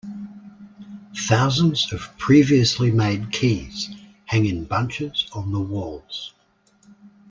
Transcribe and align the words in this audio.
Thousands 1.15 1.93
of 1.93 2.17
previously 2.17 2.89
made 2.89 3.31
keys 3.31 3.91
hang 4.25 4.47
in 4.47 4.63
bunches 4.63 5.27
on 5.31 5.51
the 5.51 5.61
walls. 5.61 6.33